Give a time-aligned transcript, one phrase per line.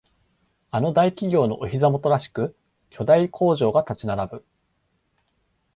[0.71, 2.55] あの大企業のお膝元らしく
[2.89, 4.45] 巨大工場が立ち並ぶ